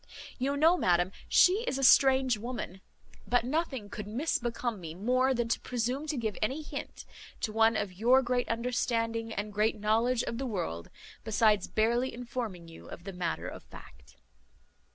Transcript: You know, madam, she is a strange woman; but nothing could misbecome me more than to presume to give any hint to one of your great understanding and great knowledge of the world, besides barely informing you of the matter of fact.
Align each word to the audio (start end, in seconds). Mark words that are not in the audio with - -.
You 0.39 0.57
know, 0.57 0.77
madam, 0.77 1.11
she 1.29 1.63
is 1.67 1.77
a 1.77 1.83
strange 1.83 2.35
woman; 2.35 2.81
but 3.27 3.43
nothing 3.43 3.87
could 3.87 4.07
misbecome 4.07 4.79
me 4.79 4.95
more 4.95 5.31
than 5.31 5.47
to 5.49 5.59
presume 5.59 6.07
to 6.07 6.17
give 6.17 6.35
any 6.41 6.63
hint 6.63 7.05
to 7.41 7.51
one 7.53 7.77
of 7.77 7.93
your 7.93 8.23
great 8.23 8.49
understanding 8.49 9.31
and 9.31 9.53
great 9.53 9.79
knowledge 9.79 10.23
of 10.23 10.39
the 10.39 10.47
world, 10.47 10.89
besides 11.23 11.67
barely 11.67 12.11
informing 12.15 12.67
you 12.67 12.87
of 12.87 13.03
the 13.03 13.13
matter 13.13 13.47
of 13.47 13.61
fact. 13.61 14.17